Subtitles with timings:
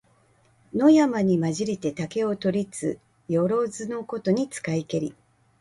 [0.73, 5.13] 野山にまじりて竹を取りつ、よろづのことに使いけり。